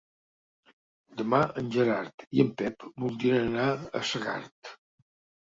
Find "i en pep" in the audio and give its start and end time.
2.39-2.87